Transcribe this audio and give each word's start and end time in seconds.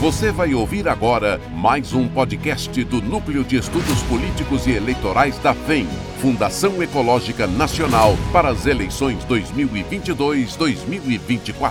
Você 0.00 0.32
vai 0.32 0.54
ouvir 0.54 0.88
agora 0.88 1.38
mais 1.54 1.92
um 1.92 2.08
podcast 2.08 2.82
do 2.84 3.02
Núcleo 3.02 3.44
de 3.44 3.56
Estudos 3.56 4.02
Políticos 4.04 4.66
e 4.66 4.70
Eleitorais 4.70 5.38
da 5.40 5.52
FEM, 5.52 5.86
Fundação 6.22 6.82
Ecológica 6.82 7.46
Nacional 7.46 8.14
para 8.32 8.48
as 8.48 8.64
eleições 8.64 9.22
2022-2024. 9.26 11.70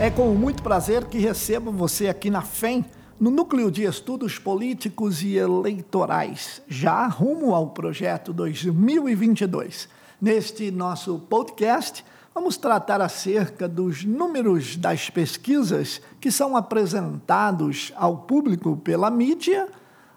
É 0.00 0.08
com 0.08 0.34
muito 0.34 0.62
prazer 0.62 1.04
que 1.04 1.18
recebo 1.18 1.70
você 1.70 2.08
aqui 2.08 2.30
na 2.30 2.40
FEM, 2.40 2.86
no 3.20 3.30
Núcleo 3.30 3.70
de 3.70 3.84
Estudos 3.84 4.38
Políticos 4.38 5.22
e 5.22 5.36
Eleitorais, 5.36 6.62
já 6.66 7.06
rumo 7.06 7.54
ao 7.54 7.66
projeto 7.66 8.32
2022. 8.32 9.90
Neste 10.18 10.70
nosso 10.70 11.18
podcast, 11.18 12.02
Vamos 12.38 12.56
tratar 12.56 13.00
acerca 13.00 13.66
dos 13.66 14.04
números 14.04 14.76
das 14.76 15.10
pesquisas 15.10 16.00
que 16.20 16.30
são 16.30 16.56
apresentados 16.56 17.92
ao 17.96 18.18
público 18.18 18.76
pela 18.76 19.10
mídia, 19.10 19.68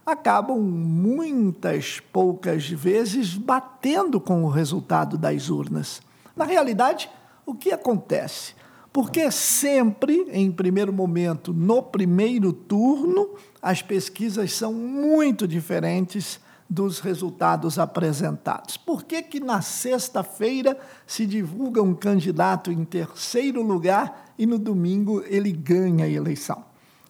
acabam 0.05 0.59
muitas 0.59 1.99
poucas 1.99 2.69
vezes 2.69 3.33
batendo 3.33 4.21
com 4.21 4.43
o 4.43 4.49
resultado 4.49 5.17
das 5.17 5.49
urnas. 5.49 5.99
Na 6.35 6.45
realidade, 6.45 7.09
o 7.43 7.55
que 7.55 7.71
acontece? 7.71 8.53
Porque 8.93 9.31
sempre, 9.31 10.27
em 10.31 10.51
primeiro 10.51 10.93
momento, 10.93 11.51
no 11.51 11.81
primeiro 11.81 12.53
turno, 12.53 13.31
as 13.59 13.81
pesquisas 13.81 14.53
são 14.53 14.71
muito 14.71 15.47
diferentes 15.47 16.39
dos 16.71 17.01
resultados 17.01 17.77
apresentados. 17.77 18.77
Por 18.77 19.03
que, 19.03 19.21
que 19.21 19.41
na 19.41 19.61
sexta-feira 19.61 20.79
se 21.05 21.25
divulga 21.25 21.83
um 21.83 21.93
candidato 21.93 22.71
em 22.71 22.85
terceiro 22.85 23.61
lugar 23.61 24.33
e 24.37 24.45
no 24.45 24.57
domingo 24.57 25.21
ele 25.27 25.51
ganha 25.51 26.05
a 26.05 26.09
eleição? 26.09 26.63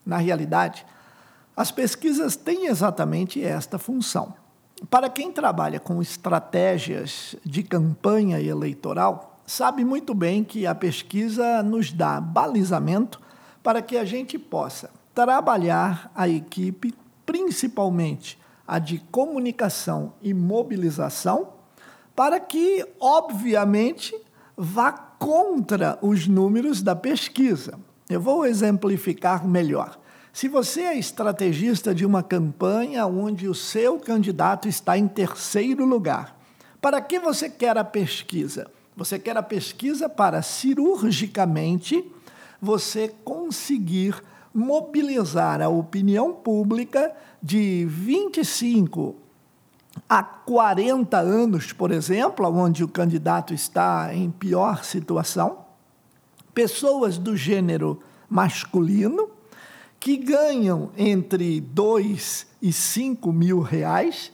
Na 0.03 0.17
realidade, 0.17 0.83
as 1.55 1.71
pesquisas 1.71 2.35
têm 2.35 2.65
exatamente 2.65 3.43
esta 3.43 3.77
função. 3.77 4.33
Para 4.89 5.11
quem 5.11 5.31
trabalha 5.31 5.79
com 5.79 6.01
estratégias 6.01 7.35
de 7.45 7.61
campanha 7.61 8.41
eleitoral, 8.41 9.43
sabe 9.45 9.85
muito 9.85 10.15
bem 10.15 10.43
que 10.43 10.65
a 10.65 10.73
pesquisa 10.73 11.61
nos 11.61 11.93
dá 11.93 12.19
balizamento 12.19 13.21
para 13.61 13.79
que 13.79 13.95
a 13.95 14.05
gente 14.05 14.39
possa 14.39 14.89
trabalhar 15.13 16.11
a 16.15 16.27
equipe, 16.27 16.95
principalmente 17.27 18.41
a 18.71 18.79
de 18.79 18.99
comunicação 19.11 20.13
e 20.21 20.33
mobilização, 20.33 21.49
para 22.15 22.39
que, 22.39 22.87
obviamente, 23.01 24.15
vá 24.55 24.93
contra 24.93 25.99
os 26.01 26.25
números 26.25 26.81
da 26.81 26.95
pesquisa. 26.95 27.77
Eu 28.09 28.21
vou 28.21 28.45
exemplificar 28.45 29.45
melhor. 29.45 29.99
Se 30.31 30.47
você 30.47 30.83
é 30.83 30.97
estrategista 30.97 31.93
de 31.93 32.05
uma 32.05 32.23
campanha 32.23 33.05
onde 33.05 33.45
o 33.49 33.53
seu 33.53 33.99
candidato 33.99 34.69
está 34.69 34.97
em 34.97 35.05
terceiro 35.05 35.83
lugar, 35.83 36.39
para 36.81 37.01
que 37.01 37.19
você 37.19 37.49
quer 37.49 37.77
a 37.77 37.83
pesquisa? 37.83 38.71
Você 38.95 39.19
quer 39.19 39.35
a 39.35 39.43
pesquisa 39.43 40.07
para 40.07 40.41
cirurgicamente 40.41 42.09
você 42.61 43.13
conseguir 43.25 44.23
mobilizar 44.53 45.61
a 45.61 45.67
opinião 45.67 46.33
pública 46.33 47.13
de 47.41 47.85
25 47.85 49.15
a 50.07 50.23
40 50.23 51.17
anos, 51.17 51.73
por 51.73 51.91
exemplo, 51.91 52.47
onde 52.47 52.83
o 52.83 52.87
candidato 52.87 53.51
está 53.53 54.13
em 54.13 54.29
pior 54.29 54.83
situação, 54.83 55.65
pessoas 56.53 57.17
do 57.17 57.35
gênero 57.35 57.99
masculino 58.29 59.29
que 59.99 60.17
ganham 60.17 60.91
entre 60.97 61.61
2 61.61 62.47
e 62.61 62.73
5 62.73 63.31
mil 63.31 63.61
reais, 63.61 64.31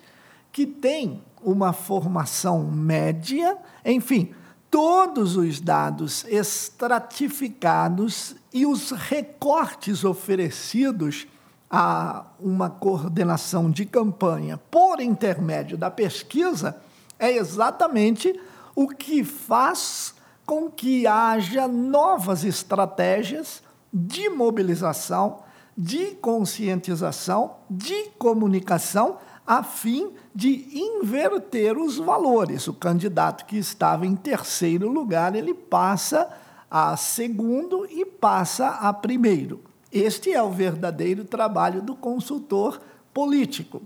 que 0.51 0.65
têm 0.65 1.21
uma 1.41 1.73
formação 1.73 2.63
média, 2.63 3.57
enfim, 3.85 4.33
todos 4.71 5.35
os 5.35 5.59
dados 5.59 6.25
estratificados 6.25 8.35
e 8.53 8.65
os 8.65 8.91
recortes 8.91 10.03
oferecidos 10.03 11.27
a 11.69 12.25
uma 12.39 12.69
coordenação 12.69 13.69
de 13.69 13.85
campanha 13.85 14.57
por 14.71 15.01
intermédio 15.01 15.77
da 15.77 15.91
pesquisa 15.91 16.77
é 17.19 17.31
exatamente 17.35 18.39
o 18.75 18.87
que 18.87 19.23
faz 19.23 20.13
com 20.45 20.69
que 20.71 21.05
haja 21.05 21.67
novas 21.67 22.45
estratégias 22.45 23.61
de 23.91 24.29
mobilização, 24.29 25.39
de 25.75 26.11
conscientização, 26.15 27.57
de 27.69 28.09
comunicação, 28.17 29.17
a 29.45 29.63
fim 29.63 30.11
de 30.33 30.67
inverter 30.73 31.77
os 31.77 31.97
valores. 31.97 32.67
O 32.67 32.73
candidato 32.73 33.45
que 33.45 33.57
estava 33.57 34.05
em 34.05 34.15
terceiro 34.15 34.89
lugar, 34.89 35.35
ele 35.35 35.53
passa 35.53 36.29
a 36.69 36.95
segundo 36.97 37.85
e 37.89 38.05
passa 38.05 38.67
a 38.67 38.93
primeiro. 38.93 39.66
Este 39.91 40.33
é 40.33 40.41
o 40.41 40.51
verdadeiro 40.51 41.23
trabalho 41.23 41.81
do 41.81 41.95
consultor 41.95 42.81
político. 43.13 43.81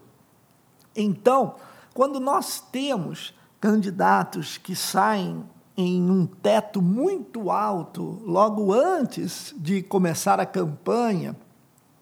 Então, 0.95 1.55
quando 1.93 2.19
nós 2.19 2.59
temos 2.71 3.33
candidatos 3.59 4.57
que 4.57 4.75
saem 4.75 5.43
em 5.77 6.09
um 6.09 6.25
teto 6.25 6.81
muito 6.81 7.49
alto 7.49 8.21
logo 8.25 8.73
antes 8.73 9.53
de 9.57 9.81
começar 9.81 10.39
a 10.39 10.45
campanha, 10.45 11.35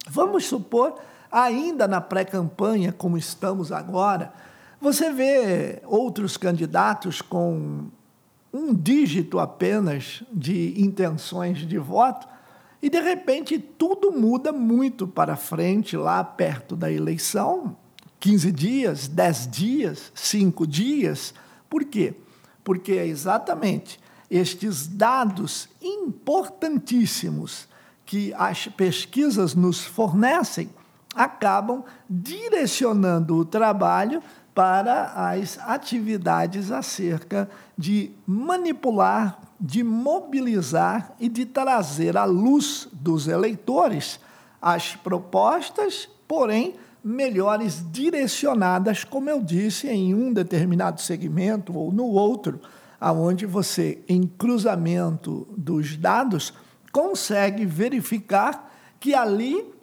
vamos 0.07 0.45
supor, 0.45 0.95
ainda 1.31 1.87
na 1.87 2.01
pré-campanha, 2.01 2.91
como 2.91 3.17
estamos 3.17 3.71
agora, 3.71 4.33
você 4.81 5.11
vê 5.11 5.81
outros 5.85 6.37
candidatos 6.37 7.21
com 7.21 7.87
um 8.51 8.73
dígito 8.73 9.37
apenas 9.37 10.23
de 10.31 10.81
intenções 10.81 11.59
de 11.59 11.77
voto 11.77 12.27
e 12.81 12.89
de 12.89 12.99
repente 12.99 13.59
tudo 13.59 14.11
muda 14.11 14.51
muito 14.51 15.07
para 15.07 15.35
frente, 15.35 15.97
lá 15.97 16.23
perto 16.23 16.75
da 16.75 16.91
eleição 16.91 17.75
15 18.19 18.51
dias, 18.51 19.07
10 19.07 19.47
dias, 19.47 20.11
5 20.13 20.67
dias. 20.67 21.33
Por 21.69 21.85
quê? 21.85 22.13
Porque 22.63 22.91
é 22.93 23.07
exatamente 23.07 23.99
estes 24.29 24.87
dados 24.87 25.69
importantíssimos 25.81 27.67
que 28.05 28.33
as 28.35 28.67
pesquisas 28.67 29.55
nos 29.55 29.83
fornecem 29.83 30.69
acabam 31.15 31.83
direcionando 32.09 33.37
o 33.37 33.45
trabalho 33.45 34.21
para 34.59 35.13
as 35.15 35.57
atividades 35.57 36.69
acerca 36.69 37.49
de 37.77 38.11
manipular 38.27 39.39
de 39.57 39.81
mobilizar 39.81 41.15
e 41.17 41.29
de 41.29 41.45
trazer 41.45 42.17
à 42.17 42.25
luz 42.25 42.89
dos 42.91 43.29
eleitores 43.29 44.19
as 44.61 44.97
propostas, 44.97 46.09
porém 46.27 46.75
melhores 47.01 47.81
direcionadas, 47.89 49.05
como 49.05 49.29
eu 49.29 49.41
disse, 49.41 49.87
em 49.87 50.13
um 50.13 50.33
determinado 50.33 50.99
segmento 50.99 51.77
ou 51.77 51.89
no 51.89 52.07
outro, 52.07 52.59
aonde 52.99 53.45
você, 53.45 54.03
em 54.09 54.23
cruzamento 54.23 55.47
dos 55.55 55.95
dados, 55.95 56.53
consegue 56.91 57.65
verificar 57.65 58.69
que 58.99 59.15
ali 59.15 59.73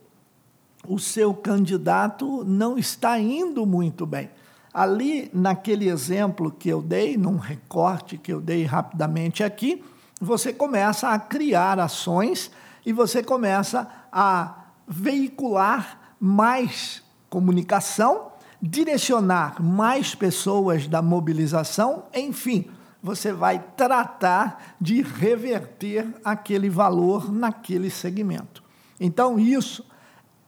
o 0.87 0.99
seu 0.99 1.33
candidato 1.33 2.45
não 2.45 2.77
está 2.77 3.19
indo 3.19 3.65
muito 3.65 4.05
bem. 4.05 4.29
Ali, 4.77 5.31
naquele 5.33 5.89
exemplo 5.89 6.51
que 6.51 6.69
eu 6.69 6.83
dei, 6.83 7.17
num 7.17 7.39
recorte 7.39 8.19
que 8.19 8.31
eu 8.31 8.43
dei 8.43 8.63
rapidamente 8.65 9.43
aqui, 9.43 9.83
você 10.21 10.53
começa 10.53 11.09
a 11.09 11.19
criar 11.19 11.81
ações 11.81 12.51
e 12.85 12.93
você 12.93 13.23
começa 13.23 13.89
a 14.13 14.55
veicular 14.87 16.15
mais 16.21 17.03
comunicação, 17.31 18.33
direcionar 18.61 19.63
mais 19.63 20.15
pessoas 20.15 20.87
da 20.87 21.01
mobilização, 21.01 22.05
enfim, 22.15 22.71
você 23.03 23.33
vai 23.33 23.65
tratar 23.79 24.75
de 24.79 25.01
reverter 25.01 26.07
aquele 26.23 26.69
valor 26.69 27.33
naquele 27.33 27.89
segmento. 27.89 28.63
Então, 29.01 29.39
isso 29.39 29.87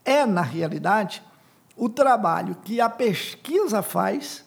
é, 0.05 0.23
na 0.23 0.43
realidade, 0.43 1.23
o 1.79 1.87
trabalho 1.87 2.57
que 2.63 2.81
a 2.81 2.89
pesquisa 2.89 3.81
faz, 3.81 4.43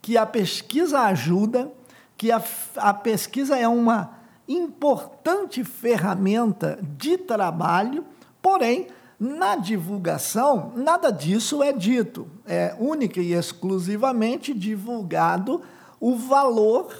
que 0.00 0.16
a 0.16 0.24
pesquisa 0.24 1.00
ajuda, 1.00 1.70
que 2.16 2.32
a, 2.32 2.42
a 2.76 2.94
pesquisa 2.94 3.56
é 3.56 3.68
uma 3.68 4.16
importante 4.48 5.62
ferramenta 5.62 6.78
de 6.82 7.18
trabalho, 7.18 8.04
porém, 8.40 8.88
na 9.20 9.54
divulgação, 9.54 10.72
nada 10.74 11.12
disso 11.12 11.62
é 11.62 11.72
dito. 11.72 12.26
É 12.44 12.74
única 12.78 13.20
e 13.20 13.32
exclusivamente 13.32 14.52
divulgado 14.52 15.62
o 16.00 16.16
valor 16.16 16.92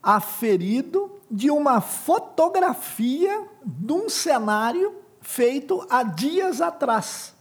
aferido 0.00 1.10
de 1.30 1.50
uma 1.50 1.80
fotografia 1.80 3.48
de 3.64 3.92
um 3.92 4.08
cenário 4.08 4.94
feito 5.20 5.84
há 5.90 6.02
dias 6.02 6.60
atrás. 6.60 7.33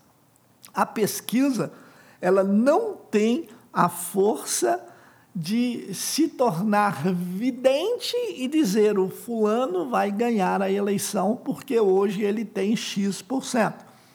A 0.73 0.85
pesquisa, 0.85 1.71
ela 2.19 2.43
não 2.43 2.95
tem 2.95 3.47
a 3.71 3.89
força 3.89 4.83
de 5.35 5.93
se 5.93 6.27
tornar 6.27 7.11
vidente 7.11 8.15
e 8.35 8.47
dizer 8.47 8.99
o 8.99 9.09
fulano 9.09 9.89
vai 9.89 10.11
ganhar 10.11 10.61
a 10.61 10.71
eleição 10.71 11.35
porque 11.35 11.79
hoje 11.79 12.21
ele 12.21 12.45
tem 12.45 12.75
X%. 12.75 13.73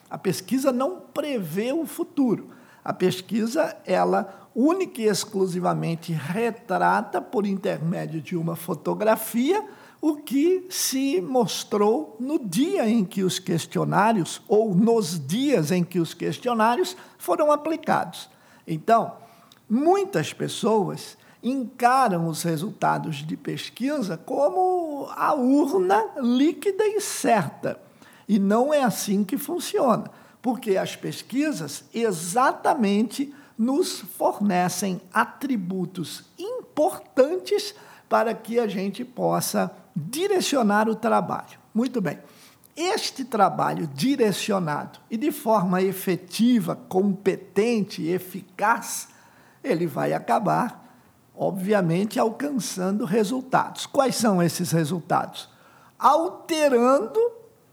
A 0.09 0.17
pesquisa 0.17 0.71
não 0.71 1.01
prevê 1.13 1.73
o 1.73 1.85
futuro. 1.85 2.49
A 2.83 2.93
pesquisa, 2.93 3.75
ela 3.85 4.49
única 4.55 5.01
e 5.01 5.05
exclusivamente 5.05 6.11
retrata 6.11 7.21
por 7.21 7.45
intermédio 7.45 8.21
de 8.21 8.35
uma 8.35 8.55
fotografia 8.55 9.63
o 10.01 10.15
que 10.15 10.65
se 10.69 11.19
mostrou 11.19 12.15
no 12.19 12.39
dia 12.39 12.87
em 12.87 13.03
que 13.03 13.23
os 13.23 13.37
questionários 13.37 14.41
ou 14.47 14.73
nos 14.73 15.19
dias 15.19 15.71
em 15.71 15.83
que 15.83 15.99
os 15.99 16.13
questionários 16.13 16.95
foram 17.17 17.51
aplicados. 17.51 18.29
Então, 18.65 19.13
muitas 19.69 20.31
pessoas 20.31 21.17
encaram 21.43 22.27
os 22.27 22.43
resultados 22.43 23.17
de 23.17 23.35
pesquisa 23.35 24.17
como 24.17 25.07
a 25.15 25.33
urna 25.33 26.03
líquida 26.17 26.85
e 26.85 27.01
certa. 27.01 27.79
E 28.27 28.39
não 28.39 28.73
é 28.73 28.83
assim 28.83 29.23
que 29.23 29.37
funciona, 29.37 30.09
porque 30.41 30.77
as 30.77 30.95
pesquisas 30.95 31.83
exatamente 31.93 33.33
nos 33.57 33.99
fornecem 33.99 35.01
atributos 35.13 36.23
importantes 36.37 37.75
para 38.07 38.33
que 38.33 38.59
a 38.59 38.67
gente 38.67 39.03
possa 39.03 39.71
direcionar 39.99 40.87
o 40.87 40.95
trabalho. 40.95 41.59
Muito 41.73 42.01
bem. 42.01 42.19
Este 42.75 43.25
trabalho 43.25 43.87
direcionado 43.87 44.99
e 45.11 45.17
de 45.17 45.31
forma 45.31 45.81
efetiva, 45.81 46.75
competente, 46.75 48.07
eficaz, 48.07 49.09
ele 49.63 49.85
vai 49.85 50.13
acabar, 50.13 50.85
obviamente, 51.35 52.19
alcançando 52.19 53.03
resultados. 53.03 53.85
Quais 53.85 54.15
são 54.15 54.41
esses 54.41 54.71
resultados? 54.71 55.49
Alterando 55.97 57.19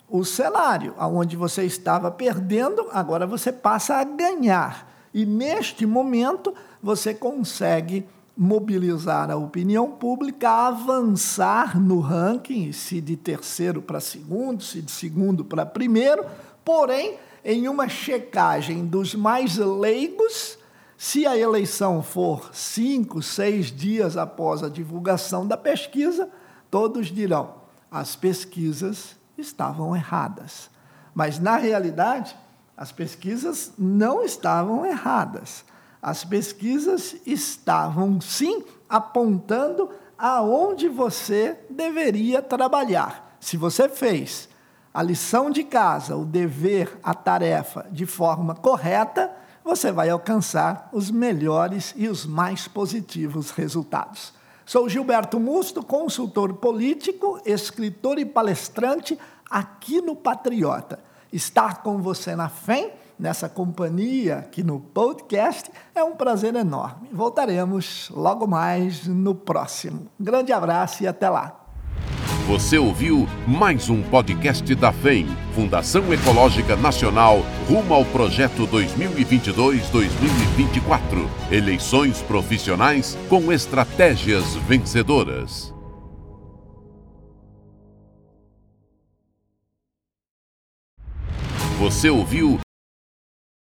o 0.08 0.25
cenário, 0.25 0.94
aonde 0.99 1.37
você 1.37 1.64
estava 1.64 2.11
perdendo, 2.11 2.88
agora 2.93 3.26
você 3.26 3.52
passa 3.52 3.96
a 3.96 4.05
ganhar. 4.05 4.90
E 5.14 5.25
neste 5.25 5.87
momento 5.87 6.52
você 6.82 7.14
consegue 7.14 8.06
mobilizar 8.36 9.30
a 9.30 9.36
opinião 9.36 9.90
pública, 9.90 10.50
avançar 10.50 11.80
no 11.80 12.00
ranking, 12.00 12.70
se 12.70 13.00
de 13.00 13.16
terceiro 13.16 13.80
para 13.80 13.98
segundo, 13.98 14.62
se 14.62 14.82
de 14.82 14.90
segundo 14.90 15.44
para 15.44 15.64
primeiro, 15.64 16.24
porém, 16.62 17.16
em 17.42 17.66
uma 17.66 17.88
checagem 17.88 18.84
dos 18.84 19.14
mais 19.14 19.56
leigos, 19.56 20.58
se 20.98 21.26
a 21.26 21.36
eleição 21.36 22.02
for 22.02 22.50
cinco, 22.52 23.22
seis 23.22 23.66
dias 23.72 24.16
após 24.16 24.62
a 24.62 24.68
divulgação 24.68 25.46
da 25.46 25.56
pesquisa, 25.56 26.28
todos 26.70 27.06
dirão: 27.06 27.54
as 27.90 28.16
pesquisas 28.16 29.16
estavam 29.38 29.96
erradas. 29.96 30.68
Mas, 31.14 31.38
na 31.38 31.56
realidade, 31.56 32.36
as 32.76 32.92
pesquisas 32.92 33.72
não 33.78 34.22
estavam 34.22 34.84
erradas 34.84 35.64
as 36.06 36.25
pesquisas 36.25 37.17
estavam 37.26 38.20
sim 38.20 38.62
apontando 38.88 39.91
aonde 40.17 40.88
você 40.88 41.58
deveria 41.69 42.41
trabalhar. 42.41 43.37
Se 43.41 43.56
você 43.56 43.88
fez 43.88 44.49
a 44.94 45.03
lição 45.03 45.50
de 45.50 45.64
casa, 45.64 46.17
o 46.17 46.25
dever, 46.25 46.97
a 47.03 47.12
tarefa 47.12 47.88
de 47.91 48.06
forma 48.06 48.55
correta, 48.55 49.32
você 49.64 49.91
vai 49.91 50.08
alcançar 50.08 50.88
os 50.93 51.11
melhores 51.11 51.93
e 51.97 52.06
os 52.06 52.25
mais 52.25 52.69
positivos 52.69 53.50
resultados. 53.50 54.32
Sou 54.64 54.88
Gilberto 54.88 55.41
Musto, 55.41 55.85
consultor 55.85 56.55
político, 56.55 57.41
escritor 57.44 58.20
e 58.20 58.25
palestrante 58.25 59.19
aqui 59.50 60.00
no 60.00 60.14
Patriota. 60.14 61.00
Estar 61.32 61.82
com 61.82 62.00
você 62.00 62.37
na 62.37 62.49
FEM 62.49 62.93
nessa 63.18 63.48
companhia 63.48 64.38
aqui 64.38 64.62
no 64.62 64.78
podcast 64.78 65.70
é 65.94 66.04
um 66.04 66.14
prazer 66.14 66.54
enorme. 66.54 67.08
Voltaremos 67.12 68.10
logo 68.14 68.46
mais 68.46 69.06
no 69.06 69.34
próximo. 69.34 70.06
Grande 70.18 70.52
abraço 70.52 71.02
e 71.02 71.06
até 71.06 71.28
lá. 71.28 71.66
Você 72.46 72.78
ouviu 72.78 73.28
mais 73.44 73.90
um 73.90 74.00
podcast 74.04 74.72
da 74.76 74.92
FEM, 74.92 75.26
Fundação 75.52 76.12
Ecológica 76.12 76.76
Nacional, 76.76 77.40
rumo 77.68 77.92
ao 77.92 78.04
projeto 78.04 78.68
2022-2024. 78.68 81.28
Eleições 81.50 82.22
profissionais 82.22 83.19
com 83.28 83.52
estratégias 83.52 84.54
vencedoras. 84.54 85.74
Você 91.80 92.08
ouviu 92.08 92.60